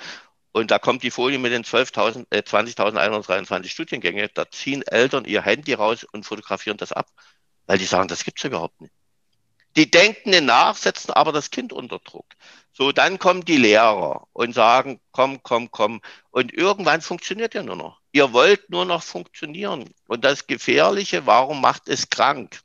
und 0.51 0.71
da 0.71 0.79
kommt 0.79 1.03
die 1.03 1.11
Folie 1.11 1.39
mit 1.39 1.51
den 1.51 1.63
12.000, 1.63 2.25
äh, 2.31 2.39
20.123 2.39 3.69
Studiengänge, 3.69 4.29
da 4.29 4.49
ziehen 4.49 4.81
Eltern 4.83 5.25
ihr 5.25 5.41
Handy 5.43 5.73
raus 5.73 6.03
und 6.03 6.25
fotografieren 6.25 6.77
das 6.77 6.91
ab, 6.91 7.07
weil 7.67 7.77
die 7.77 7.85
sagen, 7.85 8.07
das 8.07 8.23
gibt's 8.23 8.43
überhaupt 8.43 8.81
nicht. 8.81 8.93
Die 9.75 9.91
denken 9.91 10.45
nach, 10.45 10.75
setzen 10.75 11.11
aber 11.11 11.31
das 11.31 11.51
Kind 11.51 11.71
unter 11.71 11.99
Druck. 11.99 12.25
So, 12.73 12.91
dann 12.91 13.19
kommen 13.19 13.45
die 13.45 13.57
Lehrer 13.57 14.27
und 14.33 14.53
sagen, 14.53 14.99
komm, 15.11 15.43
komm, 15.43 15.69
komm. 15.69 16.01
Und 16.31 16.53
irgendwann 16.53 17.01
funktioniert 17.01 17.53
ja 17.53 17.61
nur 17.61 17.75
noch. 17.75 17.99
Ihr 18.11 18.33
wollt 18.33 18.69
nur 18.69 18.85
noch 18.85 19.03
funktionieren. 19.03 19.93
Und 20.07 20.25
das 20.25 20.47
Gefährliche, 20.47 21.25
warum 21.27 21.61
macht 21.61 21.87
es 21.87 22.09
krank? 22.09 22.61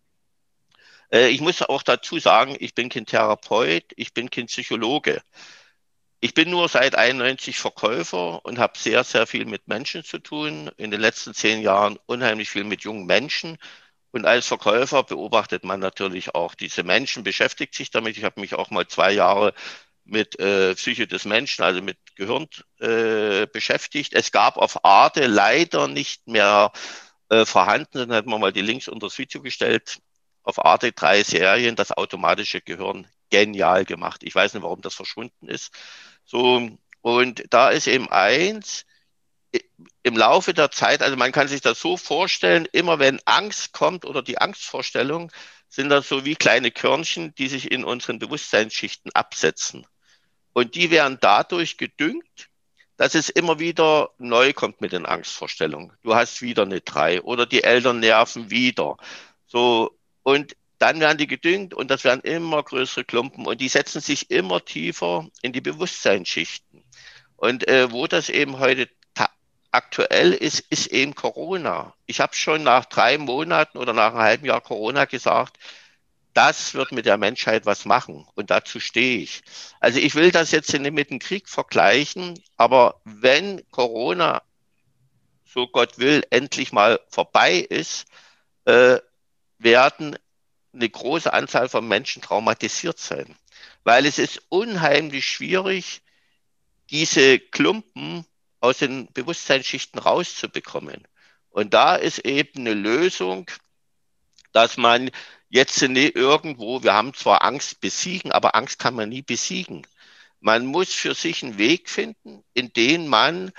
Äh, 1.13 1.29
ich 1.29 1.41
muss 1.41 1.63
auch 1.63 1.83
dazu 1.83 2.19
sagen, 2.19 2.57
ich 2.59 2.75
bin 2.75 2.89
kein 2.89 3.07
Therapeut, 3.07 3.85
ich 3.97 4.15
bin 4.15 4.31
kein 4.31 4.47
Psychologe. 4.47 5.23
Ich 6.25 6.33
bin 6.33 6.49
nur 6.49 6.71
seit 6.71 6.95
91 6.95 7.59
Verkäufer 7.59 8.43
und 8.47 8.59
habe 8.59 8.79
sehr, 8.79 9.05
sehr 9.05 9.27
viel 9.27 9.45
mit 9.45 9.69
Menschen 9.69 10.05
zu 10.05 10.19
tun. 10.19 10.71
In 10.79 10.91
den 10.91 11.03
letzten 11.03 11.35
zehn 11.35 11.61
Jahren 11.61 11.99
unheimlich 12.07 12.49
viel 12.49 12.65
mit 12.65 12.81
jungen 12.83 13.05
Menschen. 13.05 13.59
Und 14.11 14.25
als 14.25 14.47
Verkäufer 14.47 15.03
beobachtet 15.03 15.65
man 15.65 15.81
natürlich 15.81 16.35
auch 16.35 16.55
diese 16.55 16.83
Menschen, 16.83 17.25
beschäftigt 17.25 17.75
sich 17.75 17.91
damit. 17.91 18.17
Ich 18.17 18.25
habe 18.25 18.41
mich 18.41 18.55
auch 18.55 18.71
mal 18.71 18.87
zwei 18.89 19.13
Jahre 19.13 19.53
mit 20.07 20.41
äh, 20.41 20.75
Psyche 20.75 21.07
des 21.07 21.27
Menschen, 21.27 21.63
also 21.63 21.83
mit 21.83 21.99
Gehirn 22.17 22.49
äh, 22.81 23.47
beschäftigt. 23.47 24.15
Es 24.15 24.33
gab 24.33 24.57
auf 24.57 24.83
Arte 24.83 25.27
leider 25.27 25.89
nicht 25.89 26.27
mehr 26.27 26.73
äh, 27.29 27.45
vorhanden, 27.45 27.99
dann 27.99 28.13
hat 28.15 28.25
man 28.25 28.41
mal 28.41 28.53
die 28.53 28.63
Links 28.63 28.89
unter 28.89 29.09
das 29.09 29.19
Video 29.19 29.43
gestellt. 29.43 29.99
Auf 30.43 30.65
Arte 30.65 30.93
drei 30.93 31.23
Serien, 31.23 31.77
das 31.77 31.93
automatische 31.93 32.63
Gehirn 32.63 33.07
genial 33.35 33.85
gemacht. 33.85 34.23
Ich 34.23 34.35
weiß 34.35 34.55
nicht, 34.55 34.63
warum 34.63 34.81
das 34.81 34.95
verschwunden 34.95 35.49
ist. 35.49 35.73
So, 36.25 36.71
und 37.01 37.45
da 37.51 37.71
ist 37.71 37.89
eben 37.89 38.09
eins, 38.09 38.87
im 40.03 40.17
Laufe 40.17 40.55
der 40.55 40.71
Zeit, 40.71 41.03
also 41.03 41.17
man 41.17 41.33
kann 41.33 41.49
sich 41.49 41.61
das 41.61 41.81
so 41.81 41.97
vorstellen, 41.97 42.69
immer 42.73 42.99
wenn 42.99 43.21
Angst 43.25 43.73
kommt 43.73 44.05
oder 44.05 44.23
die 44.23 44.39
Angstvorstellung, 44.39 45.33
sind 45.69 45.89
das 45.89 46.09
so 46.09 46.25
wie 46.25 46.37
kleine 46.37 46.71
Körnchen, 46.71 47.35
die 47.35 47.49
sich 47.49 47.71
in 47.71 47.85
unseren 47.85 48.19
Bewusstseinsschichten 48.19 49.11
absetzen. 49.13 49.87
Und 50.53 50.77
die 50.77 50.91
werden 50.91 51.19
dadurch 51.21 51.77
gedüngt, 51.77 52.49
dass 52.97 53.17
es 53.17 53.29
immer 53.29 53.59
wieder 53.59 54.11
neu 54.19 54.53
kommt 54.53 54.81
mit 54.81 54.93
den 54.93 55.07
Angstvorstellungen. 55.07 55.93
Du 56.03 56.15
hast 56.15 56.43
wieder 56.43 56.63
eine 56.63 56.81
drei 56.81 57.21
oder 57.23 57.47
die 57.47 57.65
Eltern 57.65 57.99
nerven 57.99 58.51
wieder. 58.51 58.97
So. 59.47 59.99
Und 60.23 60.57
dann 60.85 61.01
werden 61.01 61.17
die 61.17 61.27
gedüngt 61.27 61.73
und 61.73 61.91
das 61.91 62.05
werden 62.05 62.21
immer 62.21 62.63
größere 62.63 63.05
Klumpen 63.05 63.47
und 63.47 63.63
die 63.63 63.69
setzen 63.69 64.03
sich 64.03 64.31
immer 64.31 64.63
tiefer 64.63 65.27
in 65.41 65.55
die 65.55 65.63
Bewusstseinsschichten. 65.63 66.85
Und 67.37 67.67
äh, 67.69 67.91
wo 67.91 68.07
das 68.07 68.29
eben 68.29 68.59
heute 68.59 68.91
aktuell 69.71 70.33
ist, 70.35 70.61
ist 70.69 70.89
eben 70.89 71.15
Corona. 71.15 71.95
Ich 72.05 72.21
habe 72.21 72.35
schon 72.37 72.65
nach 72.65 72.85
drei 72.85 73.17
Monaten 73.17 73.79
oder 73.79 73.95
nach 73.95 74.13
einem 74.13 74.23
halben 74.23 74.47
Jahr 74.47 74.61
Corona 74.61 75.07
gesagt, 75.07 75.57
das 76.35 76.75
wird 76.75 76.93
mit 76.93 77.07
der 77.07 77.17
Menschheit 77.17 77.65
was 77.65 77.87
machen 77.87 78.29
und 78.35 78.51
dazu 78.51 78.79
stehe 78.79 79.23
ich. 79.23 79.43
Also 79.81 79.99
ich 80.01 80.15
will 80.15 80.33
das 80.33 80.51
jetzt 80.51 80.71
nicht 80.71 80.93
mit 80.93 81.09
dem 81.09 81.19
Krieg 81.19 81.49
vergleichen, 81.49 82.39
aber 82.59 83.01
wenn 83.05 83.63
Corona, 83.71 84.43
so 85.47 85.67
Gott 85.67 85.99
will, 85.99 86.27
endlich 86.29 86.73
mal 86.73 87.01
vorbei 87.09 87.55
ist, 87.55 88.05
äh, 88.67 88.99
werden 89.59 90.19
eine 90.75 90.89
große 90.89 91.33
Anzahl 91.33 91.69
von 91.69 91.87
Menschen 91.87 92.23
traumatisiert 92.23 92.99
sein. 92.99 93.37
Weil 93.85 94.07
es 94.07 94.19
ist 94.19 94.43
unheimlich 94.49 95.27
schwierig, 95.27 96.03
diese 96.91 97.39
Klumpen 97.39 98.27
aus 98.61 98.79
den 98.79 99.13
Bewusstseinsschichten 99.13 100.01
rauszubekommen. 100.01 101.07
Und 101.51 101.75
da 101.75 101.97
ist 101.97 102.21
eben 102.21 102.61
eine 102.61 102.75
Lösung, 102.75 103.51
dass 104.53 104.77
man 104.77 105.11
jetzt 105.49 105.81
nicht 105.83 106.17
irgendwo, 106.17 106.83
wir 106.83 106.95
haben 106.95 107.15
zwar 107.15 107.43
Angst 107.43 107.81
besiegen, 107.81 108.33
aber 108.33 108.55
Angst 108.55 108.79
kann 108.79 108.95
man 108.95 109.09
nie 109.09 109.23
besiegen. 109.23 109.87
Man 110.41 110.67
muss 110.67 110.93
für 110.93 111.15
sich 111.15 111.43
einen 111.43 111.59
Weg 111.59 111.89
finden, 111.89 112.45
in 112.55 112.73
dem 112.73 113.07
man 113.07 113.53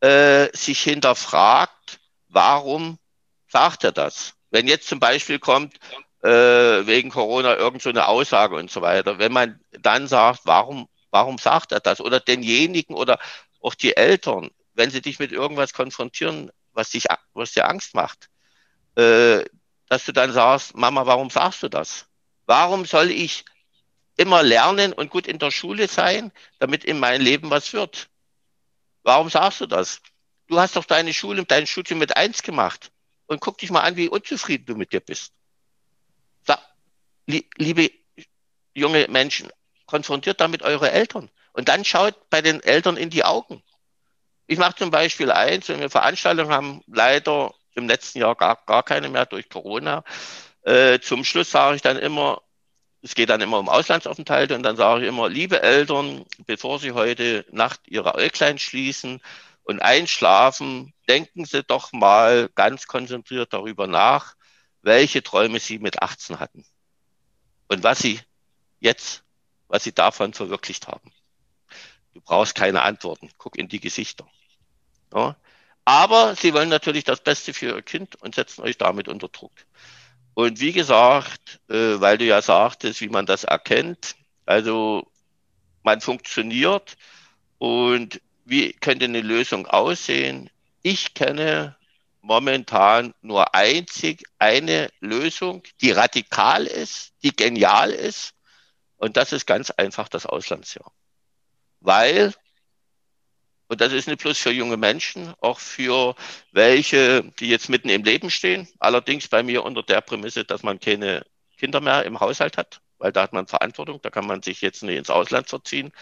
äh, 0.00 0.48
sich 0.56 0.80
hinterfragt, 0.82 2.00
warum 2.28 2.98
sagt 3.48 3.84
er 3.84 3.92
das? 3.92 4.34
Wenn 4.50 4.68
jetzt 4.68 4.88
zum 4.88 5.00
Beispiel 5.00 5.38
kommt, 5.38 5.76
äh, 6.22 6.86
wegen 6.86 7.10
Corona 7.10 7.56
irgend 7.56 7.82
so 7.82 7.90
eine 7.90 8.08
Aussage 8.08 8.56
und 8.56 8.70
so 8.70 8.82
weiter. 8.82 9.18
Wenn 9.18 9.32
man 9.32 9.60
dann 9.70 10.06
sagt, 10.08 10.40
warum, 10.44 10.88
warum 11.10 11.38
sagt 11.38 11.72
er 11.72 11.80
das? 11.80 12.00
Oder 12.00 12.20
denjenigen 12.20 12.94
oder 12.94 13.18
auch 13.60 13.74
die 13.74 13.96
Eltern, 13.96 14.50
wenn 14.74 14.90
sie 14.90 15.00
dich 15.00 15.18
mit 15.18 15.32
irgendwas 15.32 15.72
konfrontieren, 15.72 16.50
was 16.72 16.90
dich, 16.90 17.06
was 17.34 17.52
dir 17.52 17.68
Angst 17.68 17.94
macht, 17.94 18.28
äh, 18.96 19.44
dass 19.88 20.04
du 20.04 20.12
dann 20.12 20.32
sagst, 20.32 20.76
Mama, 20.76 21.06
warum 21.06 21.30
sagst 21.30 21.62
du 21.62 21.68
das? 21.68 22.06
Warum 22.46 22.84
soll 22.84 23.10
ich 23.10 23.44
immer 24.16 24.42
lernen 24.42 24.92
und 24.92 25.10
gut 25.10 25.26
in 25.26 25.38
der 25.38 25.50
Schule 25.50 25.88
sein, 25.88 26.32
damit 26.58 26.84
in 26.84 26.98
meinem 26.98 27.22
Leben 27.22 27.50
was 27.50 27.72
wird? 27.72 28.08
Warum 29.02 29.30
sagst 29.30 29.60
du 29.60 29.66
das? 29.66 30.00
Du 30.48 30.58
hast 30.58 30.76
doch 30.76 30.84
deine 30.84 31.14
Schule, 31.14 31.44
dein 31.44 31.66
Studium 31.66 32.00
mit 32.00 32.16
eins 32.16 32.42
gemacht. 32.42 32.90
Und 33.26 33.40
guck 33.40 33.58
dich 33.58 33.70
mal 33.70 33.82
an, 33.82 33.96
wie 33.96 34.08
unzufrieden 34.08 34.66
du 34.66 34.74
mit 34.74 34.92
dir 34.92 35.00
bist 35.00 35.32
liebe 37.28 37.90
junge 38.74 39.06
Menschen, 39.08 39.50
konfrontiert 39.86 40.40
damit 40.40 40.62
eure 40.62 40.90
Eltern. 40.90 41.30
Und 41.52 41.68
dann 41.68 41.84
schaut 41.84 42.30
bei 42.30 42.40
den 42.40 42.62
Eltern 42.62 42.96
in 42.96 43.10
die 43.10 43.24
Augen. 43.24 43.62
Ich 44.46 44.58
mache 44.58 44.76
zum 44.76 44.90
Beispiel 44.90 45.30
eins, 45.30 45.68
wenn 45.68 45.80
wir 45.80 45.90
Veranstaltungen 45.90 46.50
haben, 46.50 46.82
leider 46.86 47.52
im 47.74 47.88
letzten 47.88 48.20
Jahr 48.20 48.34
gar, 48.34 48.62
gar 48.66 48.82
keine 48.82 49.08
mehr 49.08 49.26
durch 49.26 49.48
Corona. 49.48 50.04
Äh, 50.62 51.00
zum 51.00 51.24
Schluss 51.24 51.50
sage 51.50 51.76
ich 51.76 51.82
dann 51.82 51.98
immer, 51.98 52.42
es 53.02 53.14
geht 53.14 53.28
dann 53.28 53.40
immer 53.40 53.58
um 53.58 53.68
Auslandsaufenthalte 53.68 54.54
und 54.54 54.62
dann 54.62 54.76
sage 54.76 55.02
ich 55.02 55.08
immer, 55.08 55.28
liebe 55.28 55.62
Eltern, 55.62 56.24
bevor 56.46 56.78
Sie 56.78 56.92
heute 56.92 57.44
Nacht 57.50 57.80
Ihre 57.86 58.14
Äuglein 58.14 58.58
schließen 58.58 59.20
und 59.62 59.80
einschlafen, 59.80 60.94
denken 61.08 61.44
Sie 61.44 61.62
doch 61.62 61.92
mal 61.92 62.48
ganz 62.54 62.86
konzentriert 62.86 63.52
darüber 63.52 63.86
nach, 63.86 64.34
welche 64.82 65.22
Träume 65.22 65.60
Sie 65.60 65.78
mit 65.78 66.02
18 66.02 66.40
hatten 66.40 66.64
und 67.68 67.82
was 67.82 68.00
sie 68.00 68.20
jetzt, 68.80 69.22
was 69.68 69.84
sie 69.84 69.92
davon 69.92 70.32
verwirklicht 70.32 70.88
haben. 70.88 71.12
Du 72.14 72.20
brauchst 72.20 72.54
keine 72.54 72.82
Antworten. 72.82 73.30
Guck 73.38 73.56
in 73.56 73.68
die 73.68 73.80
Gesichter. 73.80 74.26
Ja? 75.14 75.36
Aber 75.84 76.34
sie 76.34 76.52
wollen 76.52 76.68
natürlich 76.68 77.04
das 77.04 77.22
Beste 77.22 77.54
für 77.54 77.76
ihr 77.76 77.82
Kind 77.82 78.16
und 78.16 78.34
setzen 78.34 78.62
euch 78.62 78.76
damit 78.76 79.08
unter 79.08 79.28
Druck. 79.28 79.52
Und 80.34 80.60
wie 80.60 80.72
gesagt, 80.72 81.60
äh, 81.68 82.00
weil 82.00 82.18
du 82.18 82.24
ja 82.26 82.42
sagtest, 82.42 83.00
wie 83.00 83.08
man 83.08 83.24
das 83.24 83.44
erkennt, 83.44 84.14
also 84.46 85.10
man 85.82 86.00
funktioniert 86.00 86.96
und 87.58 88.20
wie 88.44 88.72
könnte 88.74 89.06
eine 89.06 89.20
Lösung 89.22 89.66
aussehen? 89.66 90.50
Ich 90.82 91.14
kenne 91.14 91.77
momentan 92.28 93.14
nur 93.22 93.54
einzig 93.54 94.22
eine 94.38 94.90
Lösung, 95.00 95.62
die 95.80 95.92
radikal 95.92 96.66
ist, 96.66 97.14
die 97.22 97.34
genial 97.34 97.90
ist. 97.90 98.34
Und 98.98 99.16
das 99.16 99.32
ist 99.32 99.46
ganz 99.46 99.70
einfach 99.70 100.10
das 100.10 100.26
Auslandsjahr. 100.26 100.92
Weil, 101.80 102.34
und 103.68 103.80
das 103.80 103.94
ist 103.94 104.08
nicht 104.08 104.20
bloß 104.20 104.36
für 104.36 104.50
junge 104.50 104.76
Menschen, 104.76 105.32
auch 105.40 105.58
für 105.58 106.16
welche, 106.52 107.22
die 107.40 107.48
jetzt 107.48 107.70
mitten 107.70 107.88
im 107.88 108.04
Leben 108.04 108.30
stehen. 108.30 108.68
Allerdings 108.78 109.28
bei 109.28 109.42
mir 109.42 109.64
unter 109.64 109.82
der 109.82 110.02
Prämisse, 110.02 110.44
dass 110.44 110.62
man 110.62 110.78
keine 110.78 111.24
Kinder 111.56 111.80
mehr 111.80 112.04
im 112.04 112.20
Haushalt 112.20 112.58
hat, 112.58 112.82
weil 112.98 113.10
da 113.10 113.22
hat 113.22 113.32
man 113.32 113.46
Verantwortung, 113.46 114.00
da 114.02 114.10
kann 114.10 114.26
man 114.26 114.42
sich 114.42 114.60
jetzt 114.60 114.82
nicht 114.82 114.98
ins 114.98 115.10
Ausland 115.10 115.48
verziehen. 115.48 115.92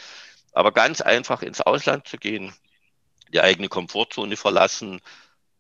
Aber 0.51 0.73
ganz 0.73 1.01
einfach 1.01 1.43
ins 1.43 1.61
Ausland 1.61 2.09
zu 2.09 2.17
gehen, 2.17 2.53
die 3.33 3.41
eigene 3.41 3.69
Komfortzone 3.69 4.37
verlassen, 4.37 5.01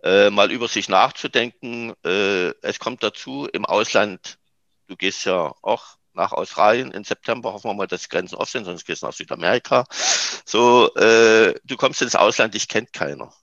äh, 0.06 0.30
mal 0.30 0.52
über 0.52 0.68
sich 0.68 0.88
nachzudenken. 0.88 1.92
Äh, 2.04 2.52
es 2.62 2.78
kommt 2.78 3.02
dazu 3.02 3.48
im 3.52 3.64
Ausland, 3.64 4.38
du 4.86 4.96
gehst 4.96 5.24
ja 5.24 5.52
auch 5.62 5.96
nach 6.12 6.32
Australien 6.32 6.92
im 6.92 7.02
September, 7.02 7.52
hoffen 7.52 7.70
wir 7.70 7.74
mal, 7.74 7.88
dass 7.88 8.02
die 8.02 8.08
Grenzen 8.08 8.36
offen 8.36 8.52
sind, 8.52 8.64
sonst 8.66 8.86
gehst 8.86 9.02
du 9.02 9.06
nach 9.06 9.12
Südamerika. 9.12 9.84
So, 10.44 10.94
äh, 10.94 11.54
du 11.64 11.76
kommst 11.76 12.02
ins 12.02 12.14
Ausland, 12.14 12.54
dich 12.54 12.68
kennt 12.68 12.92
keiner. 12.92 13.34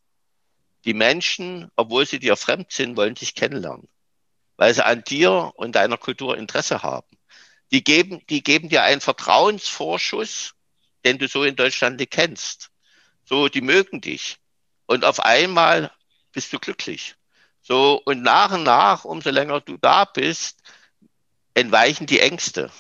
Die 0.86 0.94
Menschen, 0.94 1.70
obwohl 1.76 2.06
sie 2.06 2.20
dir 2.20 2.38
fremd 2.38 2.72
sind, 2.72 2.96
wollen 2.96 3.16
dich 3.16 3.36
kennenlernen, 3.36 3.90
weil 4.56 4.74
sie 4.74 4.86
an 4.86 5.04
dir 5.04 5.52
und 5.56 5.76
deiner 5.76 5.98
Kultur 5.98 6.38
Interesse 6.38 6.82
haben. 6.82 7.18
Die 7.72 7.84
geben, 7.84 8.22
die 8.30 8.42
geben 8.42 8.70
dir 8.70 8.84
einen 8.84 9.02
Vertrauensvorschuss, 9.02 10.54
den 11.04 11.18
du 11.18 11.28
so 11.28 11.44
in 11.44 11.58
Deutschland 11.58 12.00
nicht 12.00 12.12
kennst. 12.12 12.70
So, 13.26 13.50
die 13.50 13.62
mögen 13.62 14.00
dich. 14.00 14.38
Und 14.86 15.04
auf 15.06 15.20
einmal 15.20 15.92
bist 16.34 16.52
du 16.52 16.60
glücklich. 16.60 17.16
So, 17.62 18.02
und 18.04 18.22
nach 18.22 18.52
und 18.52 18.64
nach, 18.64 19.06
umso 19.06 19.30
länger 19.30 19.62
du 19.62 19.78
da 19.78 20.04
bist, 20.04 20.60
entweichen 21.54 22.06
die 22.06 22.20
Ängste. 22.20 22.72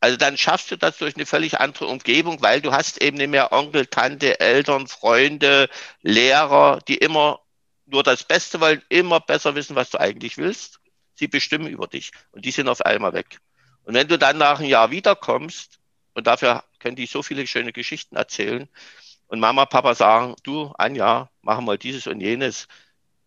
Also 0.00 0.16
dann 0.16 0.36
schaffst 0.36 0.70
du 0.70 0.76
das 0.76 0.98
durch 0.98 1.14
eine 1.14 1.26
völlig 1.26 1.60
andere 1.60 1.86
Umgebung, 1.86 2.40
weil 2.42 2.60
du 2.60 2.72
hast 2.72 3.00
eben 3.02 3.18
nicht 3.18 3.28
mehr 3.30 3.52
Onkel, 3.52 3.86
Tante, 3.86 4.40
Eltern, 4.40 4.88
Freunde, 4.88 5.68
Lehrer, 6.00 6.80
die 6.88 6.96
immer 6.96 7.40
nur 7.86 8.02
das 8.02 8.24
Beste 8.24 8.60
wollen, 8.60 8.82
immer 8.88 9.20
besser 9.20 9.54
wissen, 9.54 9.76
was 9.76 9.90
du 9.90 10.00
eigentlich 10.00 10.38
willst. 10.38 10.80
Sie 11.14 11.28
bestimmen 11.28 11.68
über 11.68 11.86
dich 11.86 12.10
und 12.32 12.44
die 12.44 12.50
sind 12.50 12.68
auf 12.68 12.80
einmal 12.80 13.12
weg. 13.12 13.38
Und 13.84 13.94
wenn 13.94 14.08
du 14.08 14.18
dann 14.18 14.38
nach 14.38 14.58
einem 14.58 14.68
Jahr 14.68 14.90
wiederkommst, 14.90 15.78
und 16.14 16.26
dafür 16.26 16.64
können 16.78 16.96
die 16.96 17.06
so 17.06 17.22
viele 17.22 17.46
schöne 17.46 17.72
Geschichten 17.72 18.16
erzählen, 18.16 18.68
und 19.32 19.40
Mama, 19.40 19.64
Papa 19.64 19.94
sagen, 19.94 20.36
du, 20.42 20.74
Anja, 20.76 21.30
machen 21.40 21.64
mal 21.64 21.78
dieses 21.78 22.06
und 22.06 22.20
jenes, 22.20 22.68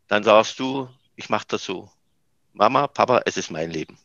dann 0.07 0.23
sagst 0.23 0.59
du, 0.59 0.87
ich 1.15 1.29
mache 1.29 1.47
das 1.47 1.63
so. 1.63 1.89
Mama, 2.53 2.85
Papa, 2.85 3.23
es 3.25 3.37
ist 3.37 3.49
mein 3.49 3.71
Leben. 3.71 3.97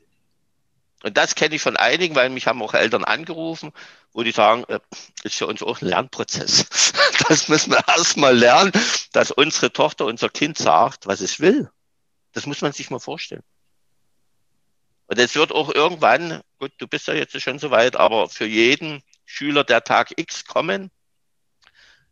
Und 1.02 1.19
das 1.19 1.35
kenne 1.35 1.54
ich 1.57 1.61
von 1.61 1.76
einigen, 1.76 2.14
weil 2.14 2.30
mich 2.30 2.47
haben 2.47 2.62
auch 2.62 2.73
Eltern 2.73 3.04
angerufen, 3.04 3.73
wo 4.14 4.23
die 4.23 4.33
sagen, 4.33 4.64
äh, 4.69 4.80
ist 5.25 5.35
für 5.35 5.47
uns 5.47 5.62
auch 5.62 5.83
ein 5.83 5.88
Lernprozess. 5.88 6.66
Das 7.28 7.49
müssen 7.49 7.73
wir 7.73 7.87
erstmal 7.87 8.35
lernen, 8.35 8.73
dass 9.12 9.30
unsere 9.30 9.71
Tochter, 9.71 10.07
unser 10.07 10.30
Kind 10.30 10.57
sagt, 10.57 11.07
was 11.07 11.21
es 11.21 11.38
will. 11.38 11.71
Das 12.33 12.47
muss 12.47 12.62
man 12.62 12.73
sich 12.73 12.88
mal 12.88 12.99
vorstellen. 12.99 13.45
Und 15.07 15.19
es 15.19 15.35
wird 15.35 15.52
auch 15.52 15.73
irgendwann, 15.73 16.40
gut, 16.59 16.73
du 16.78 16.88
bist 16.88 17.09
ja 17.09 17.14
jetzt 17.14 17.38
schon 17.42 17.59
so 17.59 17.71
weit, 17.71 17.95
aber 17.95 18.30
für 18.30 18.47
jeden 18.47 19.02
Schüler 19.26 19.64
der 19.64 19.85
Tag 19.85 20.14
X 20.16 20.47
kommen. 20.47 20.90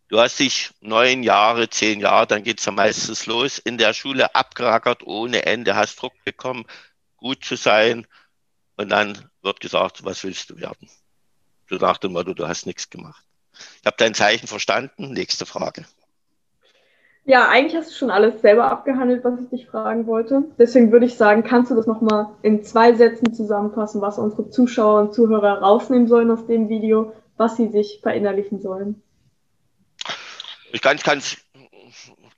Du 0.09 0.19
hast 0.19 0.39
dich 0.39 0.71
neun 0.81 1.23
Jahre, 1.23 1.69
zehn 1.69 2.01
Jahre, 2.01 2.27
dann 2.27 2.43
geht's 2.43 2.65
ja 2.65 2.73
meistens 2.73 3.27
los, 3.27 3.59
in 3.59 3.77
der 3.77 3.93
Schule 3.93 4.35
abgerackert 4.35 5.07
ohne 5.07 5.45
Ende, 5.45 5.77
hast 5.77 6.01
Druck 6.01 6.15
bekommen, 6.25 6.65
gut 7.19 7.45
zu 7.45 7.57
sein. 7.57 8.07
Und 8.77 8.91
dann 8.91 9.19
wird 9.43 9.61
gesagt, 9.61 10.05
was 10.05 10.25
willst 10.25 10.49
du 10.49 10.59
werden? 10.59 10.89
Du 11.67 11.77
nach 11.77 11.99
dem 11.99 12.13
Motto, 12.13 12.33
du 12.33 12.49
hast 12.49 12.65
nichts 12.65 12.89
gemacht. 12.89 13.23
Ich 13.53 13.87
habe 13.87 13.97
dein 13.99 14.15
Zeichen 14.15 14.47
verstanden. 14.47 15.13
Nächste 15.13 15.45
Frage. 15.45 15.85
Ja, 17.25 17.49
eigentlich 17.49 17.77
hast 17.77 17.91
du 17.91 17.95
schon 17.95 18.11
alles 18.11 18.41
selber 18.41 18.71
abgehandelt, 18.71 19.23
was 19.23 19.39
ich 19.39 19.51
dich 19.51 19.67
fragen 19.67 20.07
wollte. 20.07 20.45
Deswegen 20.59 20.91
würde 20.91 21.05
ich 21.05 21.17
sagen, 21.17 21.43
kannst 21.43 21.71
du 21.71 21.75
das 21.75 21.87
nochmal 21.87 22.29
in 22.41 22.65
zwei 22.65 22.95
Sätzen 22.95 23.35
zusammenfassen, 23.35 24.01
was 24.01 24.17
unsere 24.17 24.49
Zuschauer 24.49 25.03
und 25.03 25.13
Zuhörer 25.13 25.59
rausnehmen 25.59 26.09
sollen 26.09 26.31
aus 26.31 26.47
dem 26.47 26.71
Video, 26.71 27.13
was 27.37 27.57
sie 27.57 27.69
sich 27.69 28.01
verinnerlichen 28.03 28.63
sollen? 28.63 29.03
Kann 30.83 31.19
es 31.19 31.37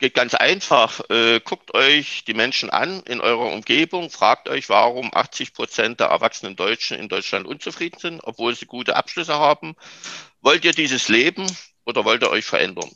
geht 0.00 0.14
ganz 0.14 0.34
einfach. 0.34 1.00
Äh, 1.10 1.40
guckt 1.40 1.74
euch 1.74 2.24
die 2.24 2.34
Menschen 2.34 2.70
an 2.70 3.02
in 3.02 3.20
eurer 3.20 3.52
Umgebung, 3.52 4.10
fragt 4.10 4.48
euch, 4.48 4.68
warum 4.68 5.10
80 5.14 5.52
Prozent 5.52 6.00
der 6.00 6.08
erwachsenen 6.08 6.56
Deutschen 6.56 6.98
in 6.98 7.08
Deutschland 7.08 7.46
unzufrieden 7.46 8.00
sind, 8.00 8.20
obwohl 8.24 8.56
sie 8.56 8.66
gute 8.66 8.96
Abschlüsse 8.96 9.34
haben. 9.34 9.76
Wollt 10.40 10.64
ihr 10.64 10.72
dieses 10.72 11.08
Leben 11.08 11.46
oder 11.84 12.04
wollt 12.04 12.22
ihr 12.22 12.30
euch 12.30 12.46
verändern? 12.46 12.90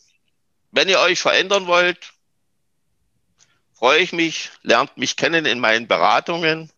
Wenn 0.72 0.88
ihr 0.88 0.98
euch 0.98 1.20
verändern 1.20 1.66
wollt, 1.66 2.14
freue 3.74 4.00
ich 4.00 4.12
mich, 4.12 4.50
lernt 4.62 4.96
mich 4.96 5.16
kennen 5.16 5.44
in 5.44 5.60
meinen 5.60 5.86
Beratungen 5.86 6.72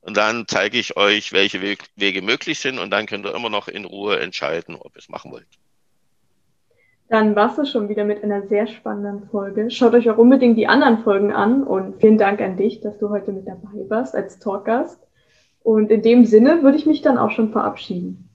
und 0.00 0.16
dann 0.16 0.46
zeige 0.46 0.78
ich 0.78 0.96
euch, 0.96 1.32
welche 1.32 1.62
Wege 1.62 2.22
möglich 2.22 2.60
sind 2.60 2.78
und 2.78 2.90
dann 2.90 3.06
könnt 3.06 3.24
ihr 3.24 3.34
immer 3.34 3.50
noch 3.50 3.68
in 3.68 3.84
Ruhe 3.84 4.20
entscheiden, 4.20 4.76
ob 4.76 4.94
ihr 4.94 5.00
es 5.00 5.08
machen 5.08 5.32
wollt. 5.32 5.48
Dann 7.12 7.36
war 7.36 7.58
es 7.58 7.70
schon 7.70 7.90
wieder 7.90 8.04
mit 8.04 8.24
einer 8.24 8.46
sehr 8.46 8.66
spannenden 8.66 9.28
Folge. 9.28 9.70
Schaut 9.70 9.92
euch 9.92 10.08
auch 10.08 10.16
unbedingt 10.16 10.56
die 10.56 10.66
anderen 10.66 11.02
Folgen 11.02 11.30
an 11.30 11.62
und 11.62 12.00
vielen 12.00 12.16
Dank 12.16 12.40
an 12.40 12.56
dich, 12.56 12.80
dass 12.80 12.98
du 12.98 13.10
heute 13.10 13.32
mit 13.32 13.46
dabei 13.46 13.84
warst 13.90 14.14
als 14.14 14.38
Talkgast. 14.38 14.98
Und 15.62 15.90
in 15.90 16.00
dem 16.00 16.24
Sinne 16.24 16.62
würde 16.62 16.78
ich 16.78 16.86
mich 16.86 17.02
dann 17.02 17.18
auch 17.18 17.30
schon 17.30 17.52
verabschieden. 17.52 18.30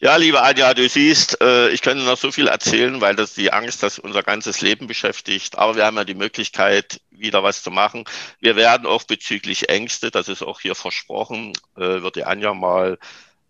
Ja, 0.00 0.16
liebe 0.16 0.42
Anja, 0.42 0.74
du 0.74 0.86
siehst, 0.86 1.40
äh, 1.40 1.70
ich 1.70 1.80
könnte 1.80 2.04
noch 2.04 2.18
so 2.18 2.30
viel 2.30 2.48
erzählen, 2.48 3.00
weil 3.00 3.16
das 3.16 3.32
die 3.32 3.54
Angst, 3.54 3.82
das 3.82 3.98
unser 3.98 4.22
ganzes 4.22 4.60
Leben 4.60 4.86
beschäftigt. 4.86 5.56
Aber 5.56 5.74
wir 5.74 5.86
haben 5.86 5.96
ja 5.96 6.04
die 6.04 6.12
Möglichkeit, 6.12 7.00
wieder 7.10 7.42
was 7.42 7.62
zu 7.62 7.70
machen. 7.70 8.04
Wir 8.38 8.54
werden 8.54 8.86
auch 8.86 9.04
bezüglich 9.04 9.70
Ängste, 9.70 10.10
das 10.10 10.28
ist 10.28 10.42
auch 10.42 10.60
hier 10.60 10.74
versprochen, 10.74 11.54
äh, 11.74 12.02
wird 12.02 12.16
die 12.16 12.24
Anja 12.24 12.52
mal 12.52 12.98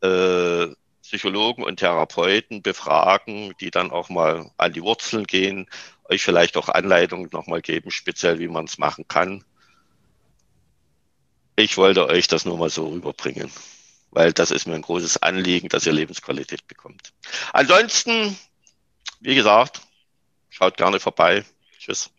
äh, 0.01 0.69
Psychologen 1.09 1.63
und 1.65 1.79
Therapeuten 1.79 2.61
befragen, 2.61 3.55
die 3.63 3.71
dann 3.71 3.91
auch 3.91 4.11
mal 4.11 4.51
an 4.59 4.75
die 4.75 4.83
Wurzeln 4.83 5.25
gehen, 5.25 5.67
euch 6.05 6.23
vielleicht 6.23 6.59
auch 6.59 6.69
Anleitungen 6.69 7.31
nochmal 7.33 7.63
geben, 7.63 7.91
speziell 7.91 8.39
wie 8.39 8.49
man 8.49 8.67
es 8.67 8.77
machen 8.77 9.09
kann. 9.09 9.43
Ich 11.57 11.79
wollte 11.79 12.07
euch 12.07 12.29
das 12.29 12.45
nur 12.45 12.59
mal 12.59 12.69
so 12.69 12.89
rüberbringen, 12.89 13.51
weil 14.11 14.35
das 14.35 14.51
ist 14.51 14.67
mir 14.67 14.75
ein 14.75 14.83
großes 14.83 15.23
Anliegen, 15.23 15.71
dass 15.71 15.87
ihr 15.87 15.93
Lebensqualität 15.93 16.69
bekommt. 16.69 17.15
Ansonsten, 17.55 18.39
wie 19.21 19.35
gesagt, 19.35 19.81
schaut 20.51 20.77
gerne 20.77 21.01
vorbei. 21.01 21.43
Tschüss. 21.79 22.11